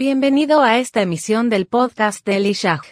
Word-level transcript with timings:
Bienvenido 0.00 0.62
a 0.62 0.78
esta 0.78 1.02
emisión 1.02 1.50
del 1.50 1.66
podcast 1.66 2.24
de 2.24 2.36
Elishah. 2.36 2.82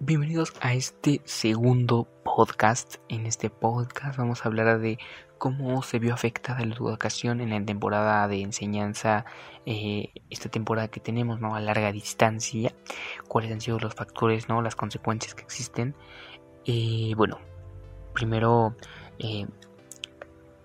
Bienvenidos 0.00 0.52
a 0.60 0.74
este 0.74 1.20
segundo 1.22 2.08
podcast. 2.24 2.96
En 3.08 3.26
este 3.26 3.50
podcast 3.50 4.18
vamos 4.18 4.44
a 4.44 4.48
hablar 4.48 4.80
de 4.80 4.98
cómo 5.38 5.80
se 5.84 6.00
vio 6.00 6.12
afectada 6.12 6.64
la 6.64 6.74
educación 6.74 7.40
en 7.40 7.50
la 7.50 7.64
temporada 7.64 8.26
de 8.26 8.40
enseñanza, 8.40 9.26
eh, 9.64 10.08
esta 10.28 10.48
temporada 10.48 10.88
que 10.88 10.98
tenemos, 10.98 11.40
¿no? 11.40 11.54
A 11.54 11.60
larga 11.60 11.92
distancia, 11.92 12.74
cuáles 13.28 13.52
han 13.52 13.60
sido 13.60 13.78
los 13.78 13.94
factores, 13.94 14.48
¿no? 14.48 14.60
Las 14.60 14.74
consecuencias 14.74 15.36
que 15.36 15.44
existen. 15.44 15.94
Eh, 16.66 17.12
bueno, 17.16 17.38
primero 18.12 18.74
eh, 19.20 19.46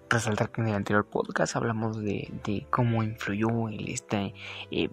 resaltar 0.09 0.51
que 0.51 0.61
en 0.61 0.67
el 0.67 0.75
anterior 0.75 1.05
podcast 1.05 1.55
hablamos 1.55 1.97
de, 1.97 2.65
cómo 2.69 3.03
influyó 3.03 3.69
el, 3.69 3.89
este 3.89 4.33
eh, 4.71 4.89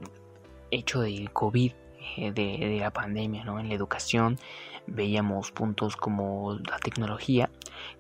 hecho 0.71 1.01
del 1.01 1.33
COVID, 1.33 1.73
eh, 2.17 2.33
de, 2.33 2.79
la 2.81 2.93
pandemia, 2.93 3.45
¿no? 3.45 3.59
En 3.59 3.69
la 3.69 3.75
educación 3.75 4.39
veíamos 4.87 5.51
puntos 5.51 5.97
como 5.97 6.59
la 6.71 6.79
tecnología, 6.79 7.51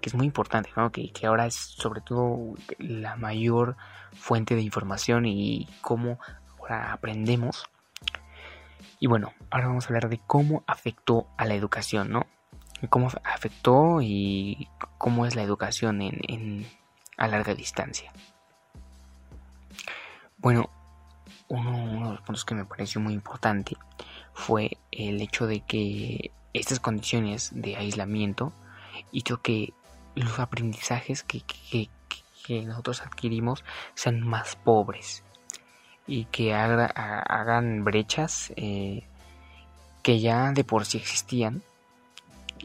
que 0.01 0.09
es 0.09 0.15
muy 0.15 0.27
importante, 0.27 0.71
¿no? 0.77 0.93
Que, 0.93 1.10
que 1.10 1.27
ahora 1.27 1.47
es 1.47 1.55
sobre 1.55 2.01
todo 2.01 2.55
la 2.79 3.16
mayor 3.16 3.77
fuente 4.12 4.55
de 4.55 4.62
información 4.62 5.27
y 5.27 5.69
cómo 5.80 6.19
ahora 6.60 6.93
aprendemos. 6.93 7.65
Y 9.01 9.09
bueno, 9.09 9.33
ahora 9.51 9.69
vamos 9.69 9.85
a 9.85 9.88
hablar 9.88 10.09
de 10.09 10.21
cómo 10.27 10.65
afectó 10.66 11.27
a 11.37 11.45
la 11.45 11.55
educación, 11.55 12.10
¿no? 12.10 12.27
Cómo 12.91 13.09
afectó 13.24 14.01
y 14.02 14.69
cómo 14.98 15.27
es 15.27 15.35
la 15.35 15.43
educación 15.43 16.02
en 16.02 16.66
a 17.16 17.29
larga 17.29 17.55
distancia. 17.55 18.12
Bueno, 20.38 20.70
uno, 21.48 22.09
de 22.09 22.11
los 22.11 22.20
puntos 22.20 22.45
que 22.45 22.55
me 22.55 22.65
pareció 22.65 23.01
muy 23.01 23.15
importante 23.15 23.77
fue 24.34 24.77
el 24.91 25.21
hecho 25.21 25.46
de 25.46 25.60
que 25.60 26.30
estas 26.52 26.80
condiciones 26.80 27.51
de 27.55 27.77
aislamiento 27.77 28.52
hizo 29.13 29.40
que 29.40 29.73
los 30.15 30.38
aprendizajes 30.38 31.23
que, 31.23 31.45
nosotros 32.65 33.02
adquirimos 33.02 33.65
sean 33.95 34.21
más 34.21 34.55
pobres 34.55 35.24
y 36.07 36.27
que 36.27 36.55
hagan 36.55 37.83
brechas 37.83 38.52
eh, 38.55 39.02
que 40.05 40.21
ya 40.21 40.52
de 40.52 40.62
por 40.62 40.87
sí 40.87 40.99
existían 40.99 41.62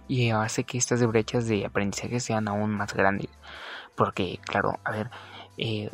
y 0.07 0.29
hace 0.29 0.65
que 0.65 0.77
estas 0.77 1.03
brechas 1.07 1.47
de 1.47 1.65
aprendizaje 1.65 2.19
sean 2.19 2.47
aún 2.47 2.69
más 2.69 2.93
grandes 2.93 3.29
porque, 3.95 4.39
claro, 4.43 4.79
a 4.83 4.91
ver, 4.91 5.09
eh, 5.57 5.89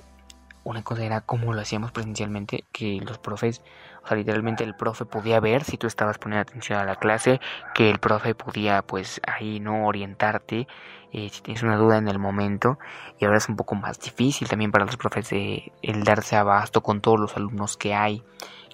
una 0.64 0.84
cosa 0.84 1.06
era 1.06 1.22
como 1.22 1.54
lo 1.54 1.62
hacíamos 1.62 1.92
presencialmente, 1.92 2.66
que 2.72 3.00
los 3.02 3.18
profes, 3.18 3.62
o 4.04 4.08
sea, 4.08 4.18
literalmente 4.18 4.64
el 4.64 4.76
profe 4.76 5.06
podía 5.06 5.40
ver 5.40 5.64
si 5.64 5.78
tú 5.78 5.88
estabas 5.88 6.18
poniendo 6.18 6.42
atención 6.42 6.78
a 6.78 6.84
la 6.84 6.98
clase, 6.98 7.40
que 7.74 7.90
el 7.90 8.00
profe 8.00 8.36
podía, 8.36 8.82
pues, 8.82 9.22
ahí, 9.26 9.60
¿no? 9.62 9.88
Orientarte 9.88 10.68
eh, 11.14 11.30
si 11.30 11.42
tienes 11.42 11.64
una 11.64 11.78
duda 11.78 11.98
en 11.98 12.10
el 12.10 12.20
momento. 12.20 12.80
Y 13.18 13.26
ahora 13.26 13.38
es 13.38 13.48
un 13.48 13.56
poco 13.56 13.76
más 13.76 14.00
difícil 14.00 14.50
también 14.50 14.72
para 14.72 14.86
los 14.86 14.98
profes 14.98 15.32
el 15.32 16.04
darse 16.04 16.36
abasto 16.36 16.84
con 16.84 17.00
todos 17.00 17.20
los 17.20 17.38
alumnos 17.38 17.78
que 17.78 17.94
hay, 17.94 18.24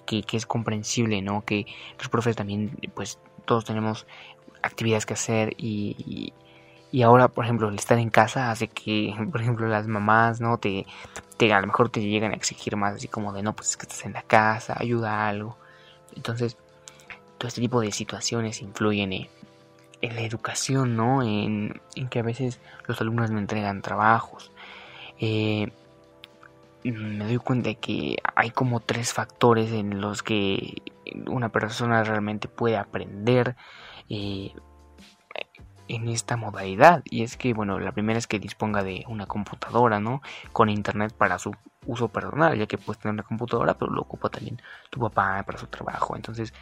que, 0.04 0.22
que 0.22 0.36
es 0.36 0.46
comprensible, 0.46 1.22
¿no? 1.22 1.44
Que 1.44 1.66
los 1.98 2.08
profes 2.08 2.34
también, 2.34 2.76
pues, 2.94 3.20
todos 3.44 3.64
tenemos 3.64 4.06
actividades 4.62 5.06
que 5.06 5.14
hacer 5.14 5.54
y 5.58 6.32
ahora, 7.02 7.28
por 7.28 7.44
ejemplo, 7.44 7.68
el 7.68 7.74
estar 7.74 7.98
en 7.98 8.10
casa 8.10 8.50
hace 8.50 8.68
que, 8.68 9.14
por 9.32 9.40
ejemplo, 9.40 9.66
las 9.68 9.86
mamás, 9.86 10.40
¿no? 10.40 10.58
Te, 10.58 10.86
te 11.36 11.52
a 11.52 11.60
lo 11.60 11.66
mejor 11.66 11.90
te 11.90 12.00
llegan 12.00 12.32
a 12.32 12.36
exigir 12.36 12.76
más, 12.76 12.94
así 12.94 13.08
como 13.08 13.32
de, 13.32 13.42
no, 13.42 13.54
pues 13.54 13.70
es 13.70 13.76
que 13.76 13.82
estás 13.82 14.04
en 14.04 14.12
la 14.12 14.22
casa, 14.22 14.74
ayuda 14.78 15.12
a 15.12 15.28
algo. 15.28 15.56
Entonces, 16.14 16.56
todo 17.38 17.48
este 17.48 17.60
tipo 17.60 17.80
de 17.80 17.92
situaciones 17.92 18.62
influyen 18.62 19.12
en, 19.12 19.28
la 20.02 20.20
educación, 20.20 20.96
¿no? 20.96 21.22
En, 21.22 21.80
que 22.10 22.18
a 22.18 22.22
veces 22.22 22.60
los 22.86 23.00
alumnos 23.00 23.30
no 23.30 23.38
entregan 23.38 23.82
trabajos. 23.82 24.52
Eh, 25.18 25.72
me 26.84 27.24
doy 27.24 27.38
cuenta 27.38 27.70
de 27.70 27.76
que 27.76 28.16
hay 28.34 28.50
como 28.50 28.80
tres 28.80 29.14
factores 29.14 29.72
en 29.72 30.00
los 30.00 30.22
que 30.22 30.82
una 31.26 31.48
persona 31.48 32.04
realmente 32.04 32.48
puede 32.48 32.76
aprender. 32.76 33.56
Eh, 34.10 34.52
en 35.88 36.08
esta 36.08 36.36
modalidad. 36.36 37.02
Y 37.04 37.22
es 37.22 37.36
que 37.36 37.52
bueno 37.54 37.78
la 37.78 37.92
primera 37.92 38.18
es 38.18 38.26
que 38.26 38.38
disponga 38.38 38.82
de 38.82 39.04
una 39.08 39.26
computadora 39.26 40.00
no 40.00 40.22
con 40.52 40.68
internet 40.68 41.12
para 41.16 41.38
su 41.38 41.54
uso 41.86 42.08
personal 42.08 42.58
ya 42.58 42.66
que 42.66 42.78
puedes 42.78 43.00
tener 43.00 43.12
una 43.12 43.22
computadora 43.22 43.74
pero 43.74 43.92
lo 43.92 44.00
ocupa 44.00 44.30
también 44.30 44.60
tu 44.90 45.00
papá 45.00 45.42
para 45.44 45.58
su 45.58 45.66
trabajo. 45.66 46.16
Entonces 46.16 46.52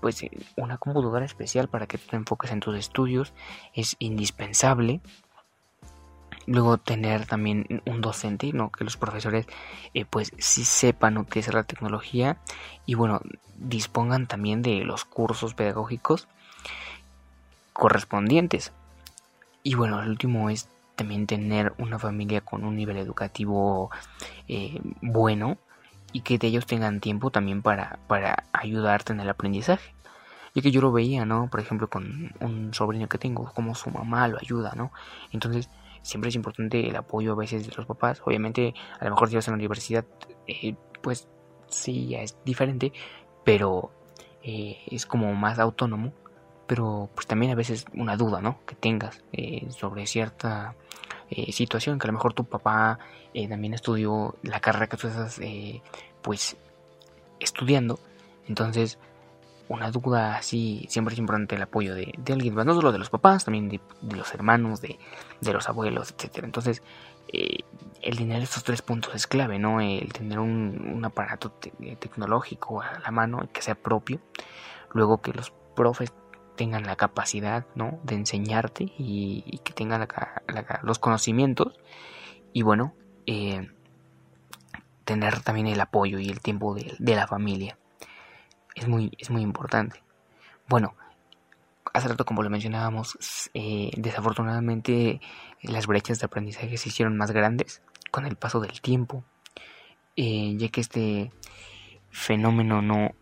pues 0.00 0.22
eh, 0.22 0.30
una 0.56 0.78
computadora 0.78 1.24
especial 1.24 1.68
para 1.68 1.86
que 1.86 1.98
te 1.98 2.16
enfoques 2.16 2.50
en 2.50 2.60
tus 2.60 2.76
estudios 2.76 3.32
es 3.74 3.96
indispensable. 3.98 5.00
Luego 6.48 6.78
tener 6.78 7.26
también 7.26 7.82
un 7.86 8.00
docente 8.00 8.52
no 8.52 8.70
que 8.70 8.84
los 8.84 8.96
profesores 8.96 9.46
eh, 9.94 10.04
pues 10.04 10.32
sí 10.38 10.64
sepan 10.64 11.26
es 11.34 11.52
la 11.52 11.64
tecnología. 11.64 12.38
Y 12.84 12.94
bueno 12.94 13.20
dispongan 13.58 14.26
también 14.26 14.62
de 14.62 14.84
los 14.84 15.04
cursos 15.04 15.54
pedagógicos 15.54 16.28
correspondientes. 17.76 18.72
Y 19.62 19.74
bueno, 19.74 20.02
el 20.02 20.08
último 20.08 20.50
es 20.50 20.68
también 20.94 21.26
tener 21.26 21.74
una 21.78 21.98
familia 21.98 22.40
con 22.40 22.64
un 22.64 22.76
nivel 22.76 22.96
educativo 22.96 23.90
eh, 24.48 24.80
bueno 25.02 25.58
y 26.12 26.22
que 26.22 26.38
de 26.38 26.46
ellos 26.46 26.66
tengan 26.66 27.00
tiempo 27.00 27.30
también 27.30 27.62
para, 27.62 27.98
para 28.06 28.44
ayudarte 28.52 29.12
en 29.12 29.20
el 29.20 29.28
aprendizaje. 29.28 29.92
Y 30.54 30.62
que 30.62 30.70
yo 30.70 30.80
lo 30.80 30.90
veía, 30.90 31.26
¿no? 31.26 31.50
Por 31.50 31.60
ejemplo, 31.60 31.90
con 31.90 32.32
un 32.40 32.72
sobrino 32.72 33.08
que 33.08 33.18
tengo, 33.18 33.52
como 33.52 33.74
su 33.74 33.90
mamá 33.90 34.26
lo 34.26 34.38
ayuda, 34.38 34.72
¿no? 34.74 34.90
Entonces, 35.32 35.68
siempre 36.00 36.30
es 36.30 36.34
importante 36.34 36.88
el 36.88 36.96
apoyo 36.96 37.32
a 37.32 37.36
veces 37.36 37.66
de 37.66 37.74
los 37.76 37.84
papás. 37.84 38.22
Obviamente, 38.24 38.72
a 38.98 39.04
lo 39.04 39.10
mejor 39.10 39.28
si 39.28 39.34
vas 39.34 39.46
a 39.48 39.50
la 39.50 39.56
universidad, 39.56 40.06
eh, 40.46 40.74
pues 41.02 41.28
sí, 41.68 42.06
ya 42.08 42.22
es 42.22 42.38
diferente, 42.46 42.94
pero 43.44 43.90
eh, 44.42 44.78
es 44.86 45.04
como 45.04 45.34
más 45.34 45.58
autónomo 45.58 46.14
pero 46.66 47.08
pues 47.14 47.26
también 47.26 47.52
a 47.52 47.54
veces 47.54 47.86
una 47.94 48.16
duda, 48.16 48.40
¿no? 48.40 48.58
Que 48.66 48.74
tengas 48.74 49.22
eh, 49.32 49.66
sobre 49.70 50.06
cierta 50.06 50.74
eh, 51.30 51.52
situación, 51.52 51.98
que 51.98 52.06
a 52.06 52.08
lo 52.08 52.14
mejor 52.14 52.34
tu 52.34 52.44
papá 52.44 52.98
eh, 53.34 53.48
también 53.48 53.74
estudió 53.74 54.36
la 54.42 54.60
carrera 54.60 54.88
que 54.88 54.96
tú 54.96 55.08
estás 55.08 55.40
pues 56.22 56.56
estudiando, 57.38 57.98
entonces 58.48 58.98
una 59.68 59.90
duda 59.90 60.36
así 60.36 60.86
siempre 60.88 61.14
es 61.14 61.18
importante 61.18 61.56
el 61.56 61.62
apoyo 61.62 61.94
de, 61.94 62.12
alguien 62.30 62.54
no 62.54 62.74
solo 62.74 62.92
de 62.92 62.98
los 62.98 63.10
papás, 63.10 63.44
también 63.44 63.68
de, 63.68 63.80
los 64.14 64.32
hermanos, 64.32 64.80
de, 64.80 64.98
los 65.40 65.68
abuelos, 65.68 66.14
etcétera. 66.16 66.46
Entonces 66.46 66.82
el 67.32 68.16
tener 68.16 68.42
estos 68.42 68.62
tres 68.62 68.82
puntos 68.82 69.14
es 69.14 69.26
clave, 69.26 69.58
¿no? 69.58 69.80
El 69.80 70.12
tener 70.12 70.38
un, 70.38 71.04
aparato 71.04 71.50
tecnológico 71.50 72.80
a 72.80 73.00
la 73.00 73.10
mano 73.10 73.48
que 73.52 73.62
sea 73.62 73.74
propio, 73.74 74.20
luego 74.92 75.20
que 75.20 75.32
los 75.32 75.52
profes 75.74 76.12
tengan 76.56 76.84
la 76.84 76.96
capacidad 76.96 77.66
¿no? 77.74 78.00
de 78.02 78.16
enseñarte 78.16 78.92
y, 78.98 79.60
que 79.62 79.72
tengan 79.72 80.06
los 80.82 80.98
conocimientos 80.98 81.78
y 82.52 82.62
bueno, 82.62 82.94
eh, 83.26 83.68
tener 85.04 85.40
también 85.40 85.68
el 85.68 85.80
apoyo 85.80 86.18
y 86.18 86.28
el 86.28 86.40
tiempo 86.40 86.74
de, 86.74 87.14
la 87.14 87.26
familia. 87.26 87.78
Es 88.74 88.88
muy, 88.88 89.12
es 89.18 89.30
muy 89.30 89.42
importante. 89.42 90.02
Bueno, 90.68 90.94
hace 91.94 92.08
rato 92.08 92.24
como 92.24 92.42
lo 92.42 92.50
mencionábamos, 92.50 93.50
eh, 93.54 93.90
desafortunadamente 93.96 95.20
las 95.62 95.86
brechas 95.86 96.18
de 96.18 96.26
aprendizaje 96.26 96.76
se 96.76 96.88
hicieron 96.88 97.16
más 97.16 97.30
grandes 97.30 97.82
con 98.10 98.26
el 98.26 98.36
paso 98.36 98.60
del 98.60 98.80
tiempo, 98.80 99.24
eh, 100.16 100.54
ya 100.56 100.68
que 100.68 100.80
este 100.80 101.32
fenómeno 102.10 102.82
no, 102.82 103.12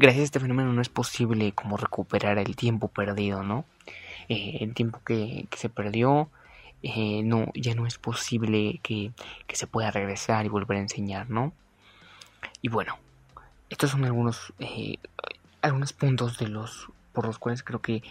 gracias 0.00 0.22
a 0.22 0.24
este 0.24 0.40
fenómeno 0.40 0.72
no 0.72 0.80
es 0.80 0.88
posible 0.88 1.52
como 1.52 1.76
recuperar 1.76 2.38
el 2.38 2.56
tiempo 2.56 2.88
perdido, 2.88 3.42
¿no? 3.42 3.66
Eh, 4.28 4.58
el 4.60 4.72
tiempo 4.72 5.00
que, 5.04 5.46
se 5.54 5.68
perdió, 5.68 6.30
eh, 6.82 7.22
no, 7.22 7.52
ya 7.54 7.74
no 7.74 7.86
es 7.86 7.98
posible 7.98 8.80
que, 8.82 9.12
se 9.52 9.66
pueda 9.66 9.90
regresar 9.90 10.46
y 10.46 10.48
volver 10.48 10.78
a 10.78 10.80
enseñar, 10.80 11.28
¿no? 11.28 11.52
Y 12.62 12.68
bueno, 12.68 12.98
estos 13.68 13.90
son 13.90 14.06
algunos, 14.06 14.54
eh, 14.58 14.96
algunos 15.60 15.92
puntos 15.92 16.38
de 16.38 16.48
los 16.48 16.88
por 17.12 17.26
los 17.26 17.38
cuales 17.38 17.62
creo 17.62 17.82
que 17.82 18.02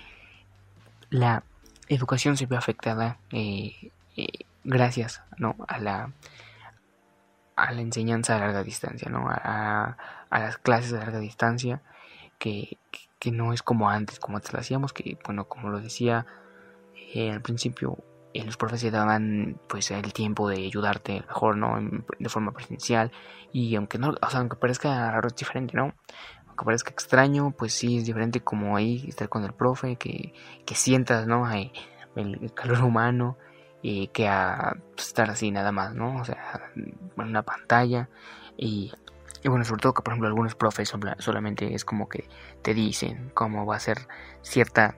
la 1.10 1.44
educación 1.88 2.38
se 2.38 2.46
ve 2.46 2.56
afectada 2.58 3.18
gracias 4.64 5.24
¿no? 5.38 5.56
a 5.68 5.80
la 5.80 6.12
a 7.64 7.72
la 7.72 7.82
enseñanza 7.82 8.36
a 8.36 8.40
larga 8.40 8.64
distancia, 8.64 9.10
¿no? 9.10 9.28
A, 9.30 9.98
a 10.30 10.40
las 10.40 10.58
clases 10.58 10.94
a 10.94 10.98
larga 10.98 11.20
distancia, 11.20 11.82
que, 12.38 12.78
que, 13.20 13.32
no 13.32 13.54
es 13.54 13.62
como 13.62 13.90
antes, 13.90 14.20
como 14.20 14.38
antes 14.38 14.54
lo 14.54 14.60
hacíamos, 14.60 14.94
que, 14.94 15.18
bueno, 15.26 15.46
como 15.46 15.70
lo 15.70 15.80
decía 15.80 16.26
eh, 17.14 17.32
al 17.32 17.42
principio, 17.42 17.98
eh, 18.34 18.44
los 18.46 18.58
profes 18.58 18.82
se 18.82 18.92
daban 18.92 19.60
pues 19.68 19.92
el 19.92 20.14
tiempo 20.14 20.48
de 20.48 20.58
ayudarte 20.58 21.22
mejor, 21.28 21.58
¿no? 21.58 21.78
De 22.20 22.30
forma 22.30 22.52
presencial 22.52 23.12
y 23.52 23.76
aunque 23.76 23.98
no, 23.98 24.16
o 24.22 24.30
sea, 24.30 24.40
aunque 24.40 24.56
parezca 24.56 25.12
raro 25.12 25.28
es 25.28 25.36
diferente, 25.36 25.76
¿no? 25.76 25.94
Aunque 26.48 26.66
parezca 26.66 26.92
extraño, 26.92 27.52
pues 27.52 27.74
sí 27.74 27.98
es 27.98 28.06
diferente 28.06 28.42
como 28.42 28.78
ahí 28.78 29.06
estar 29.08 29.30
con 29.30 29.44
el 29.44 29.54
profe, 29.54 29.96
que, 29.98 30.34
que 30.66 30.76
sientas, 30.76 31.28
¿no? 31.28 31.52
el, 31.52 31.72
el, 32.16 32.54
calor 32.54 32.84
humano 32.84 33.38
y 33.82 34.08
que 34.08 34.28
a 34.28 34.76
estar 34.98 35.30
así 35.30 35.52
nada 35.52 35.72
más, 35.72 35.94
¿no? 35.94 36.18
O 36.22 36.26
sea, 36.26 36.72
en 36.76 36.98
una 37.18 37.44
pantalla 37.44 38.10
y, 38.58 38.92
y 39.44 39.50
bueno, 39.50 39.66
sobre 39.66 39.82
todo 39.82 39.94
que 39.94 40.02
por 40.02 40.14
ejemplo 40.14 40.28
algunos 40.28 40.56
profes 40.56 40.94
solamente 41.20 41.74
es 41.74 41.86
como 41.86 42.10
que 42.10 42.28
te 42.62 42.74
dicen 42.74 43.32
cómo 43.34 43.66
va 43.66 43.78
a 43.78 43.80
ser 43.80 44.08
cierta 44.42 44.96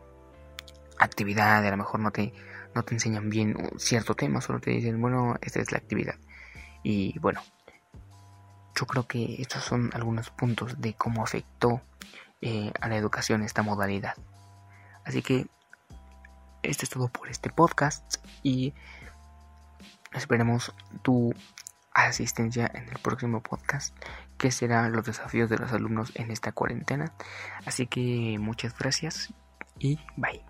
actividad, 0.97 1.65
a 1.65 1.71
lo 1.71 1.77
mejor 1.77 1.99
no 1.99 2.11
te 2.11 2.33
no 2.73 2.83
te 2.83 2.93
enseñan 2.93 3.29
bien 3.29 3.55
cierto 3.77 4.15
tema, 4.15 4.41
solo 4.41 4.59
te 4.59 4.71
dicen, 4.71 5.01
bueno, 5.01 5.35
esta 5.41 5.59
es 5.59 5.71
la 5.71 5.77
actividad. 5.77 6.15
Y 6.83 7.17
bueno, 7.19 7.41
yo 8.75 8.85
creo 8.85 9.07
que 9.07 9.41
estos 9.41 9.63
son 9.63 9.89
algunos 9.93 10.29
puntos 10.29 10.79
de 10.79 10.93
cómo 10.93 11.23
afectó 11.23 11.81
eh, 12.41 12.71
a 12.79 12.87
la 12.87 12.97
educación 12.97 13.43
esta 13.43 13.61
modalidad. 13.61 14.15
Así 15.03 15.21
que 15.21 15.47
esto 16.63 16.85
es 16.85 16.89
todo 16.89 17.07
por 17.07 17.29
este 17.29 17.49
podcast 17.49 18.17
y 18.43 18.73
esperemos 20.13 20.73
tu 21.01 21.33
asistencia 21.93 22.69
en 22.73 22.87
el 22.89 22.97
próximo 22.99 23.41
podcast 23.41 23.95
que 24.37 24.51
será 24.51 24.89
los 24.89 25.05
desafíos 25.05 25.49
de 25.49 25.57
los 25.57 25.71
alumnos 25.71 26.11
en 26.15 26.31
esta 26.31 26.51
cuarentena. 26.51 27.13
Así 27.65 27.87
que 27.87 28.37
muchas 28.39 28.77
gracias 28.77 29.33
y 29.77 29.99
bye. 30.17 30.41